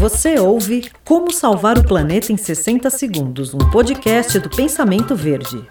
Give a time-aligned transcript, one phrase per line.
[0.00, 5.62] Você ouve Como Salvar o Planeta em 60 Segundos, um podcast do Pensamento Verde.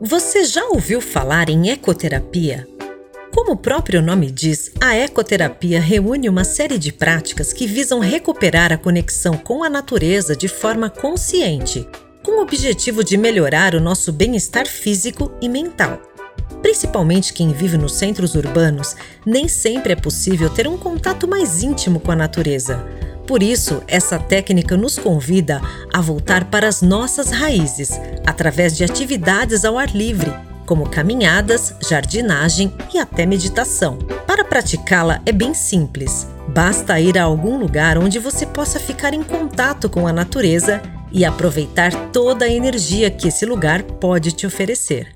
[0.00, 2.66] Você já ouviu falar em ecoterapia?
[3.34, 8.72] Como o próprio nome diz, a ecoterapia reúne uma série de práticas que visam recuperar
[8.72, 11.86] a conexão com a natureza de forma consciente,
[12.22, 16.00] com o objetivo de melhorar o nosso bem-estar físico e mental.
[16.62, 22.00] Principalmente quem vive nos centros urbanos, nem sempre é possível ter um contato mais íntimo
[22.00, 22.84] com a natureza.
[23.26, 25.60] Por isso, essa técnica nos convida
[25.92, 27.90] a voltar para as nossas raízes,
[28.24, 30.32] através de atividades ao ar livre,
[30.64, 33.98] como caminhadas, jardinagem e até meditação.
[34.26, 36.26] Para praticá-la é bem simples.
[36.48, 40.80] Basta ir a algum lugar onde você possa ficar em contato com a natureza
[41.12, 45.15] e aproveitar toda a energia que esse lugar pode te oferecer.